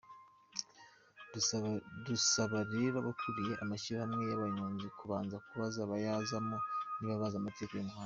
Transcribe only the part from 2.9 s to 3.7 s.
abakuriye